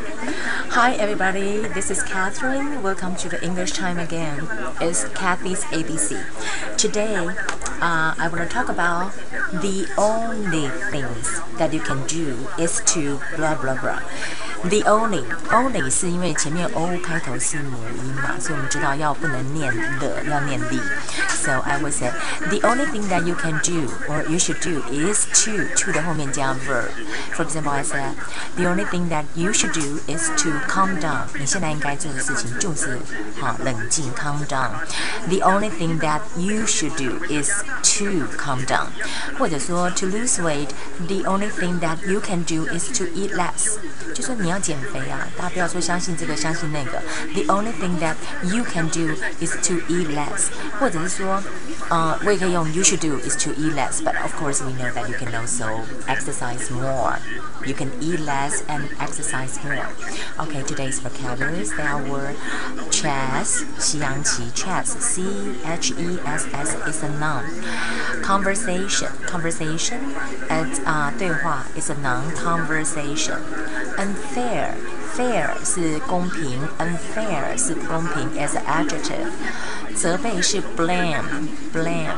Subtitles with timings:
[0.00, 2.82] Hi everybody, this is Catherine.
[2.82, 4.48] Welcome to the English time again.
[4.80, 6.16] It's Kathy's ABC.
[6.78, 9.12] Today, uh, I want to talk about
[9.52, 14.00] the only things that you can do is to blah blah blah.
[14.64, 15.22] The only
[15.52, 19.70] only 是因为前面 o 开头是母音嘛，所以我们知道要不能念
[20.00, 20.80] 的，要念 the。
[21.40, 22.12] So I would say
[22.50, 26.52] the only thing that you can do or you should do is to to 的后面加
[26.54, 26.90] verb.
[27.34, 28.14] For example, I said
[28.56, 31.26] the only thing that you should do is to calm down.
[31.38, 32.98] 你现在应该做的事情就是
[33.40, 34.70] 好冷静，calm down.
[35.28, 37.50] The only thing that you should do is
[37.98, 38.86] to calm down.
[39.38, 40.70] 或者说 to lose weight,
[41.06, 43.76] the only thing that you can do is to eat less.
[44.14, 47.02] 就说你要减肥啊，大家不要说相信这个相信那个。
[47.34, 50.46] The only thing that you can do is to eat less，
[50.78, 51.29] 或者是说，
[51.88, 55.32] 呃，我也可以用 you should do is to eat less，but of course we know that you can
[55.34, 57.18] also exercise more.
[57.64, 59.86] You can eat less and exercise more.
[60.38, 62.34] Okay, today's vocabularies there were
[62.90, 65.22] chess, 西洋棋 chess, C
[65.64, 67.44] H E S S is a noun.
[68.22, 69.98] Conversation, conversation,
[70.48, 72.30] it's 啊、uh, 对话 is a noun.
[72.34, 73.38] Conversation.
[73.98, 74.74] Unfair,
[75.14, 79.30] fair 是公平，unfair 是不公平 as an adjective。
[79.94, 82.12] 责备是 blame, blame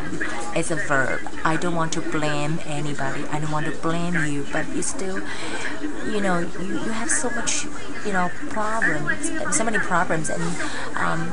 [0.56, 1.20] is a verb.
[1.44, 3.24] I don't want to blame anybody.
[3.30, 5.20] I don't want to blame you, but you still,
[6.10, 7.66] you know, you, you have so much,
[8.04, 10.42] you know, problems, so many problems, and
[10.96, 11.30] um,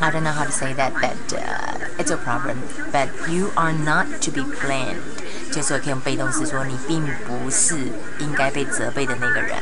[0.00, 2.62] I don't know how to say that, but uh, it's a problem.
[2.92, 5.02] But you are not to be blamed.
[5.50, 7.76] 就是可以用被动式说你并不是
[8.18, 9.56] 应该被责备的那个人。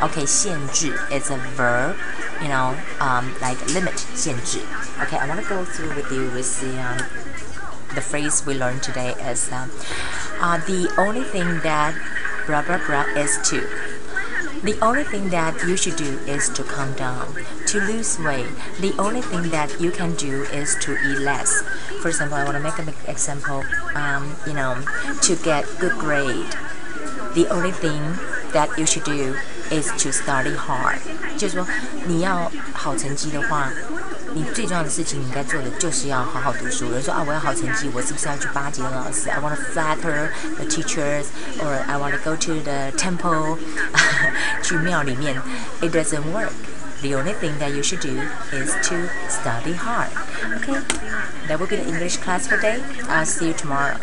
[0.00, 1.94] OK，限制 is a verb,
[2.40, 4.58] you know, um, like limit 限制。
[5.00, 6.98] Okay, I want to go through with you with the um,
[7.94, 9.66] the phrase we learned today is uh,
[10.40, 11.94] uh, the only thing that
[12.46, 13.60] blah blah blah is to.
[14.62, 17.32] The only thing that you should do is to calm down.
[17.68, 18.46] To lose weight,
[18.78, 21.62] the only thing that you can do is to eat less.
[22.02, 23.62] For example, I want to make an example.
[23.94, 24.76] Um, you know,
[25.22, 26.46] to get good grade,
[27.34, 28.00] the only thing
[28.52, 29.36] that you should do
[29.70, 30.98] is to study hard.
[31.36, 31.66] 就是说，
[32.06, 33.68] 你要好成绩的话，
[34.32, 36.86] 你最重要的事情你应该做的就是要好好读书。
[36.86, 39.30] 有人说啊，我要好成绩，我是不是要去巴结老师？
[39.30, 41.26] I want to flatter the teachers,
[41.60, 43.58] or I want to go to the temple，
[44.62, 45.40] 去庙里面。
[45.80, 46.50] It doesn't work.
[47.01, 48.17] The only thing that you should do
[48.51, 50.09] is to study hard.
[50.61, 50.79] Okay,
[51.47, 52.81] that will be the English class for today.
[53.03, 53.97] I'll see you tomorrow.